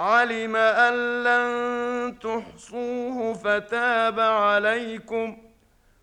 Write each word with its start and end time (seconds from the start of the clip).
علم 0.00 0.56
أن 0.56 1.22
لن 1.22 2.18
تحصوه 2.18 3.34
فتاب 3.34 4.20
عليكم 4.20 5.36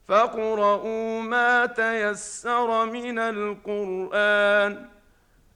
فاقرؤوا 0.07 1.21
ما 1.21 1.65
تيسر 1.65 2.85
من 2.85 3.19
القرآن 3.19 4.85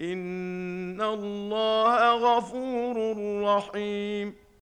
ان 0.00 1.00
الله 1.00 2.14
غفور 2.14 3.16
رحيم 3.42 4.34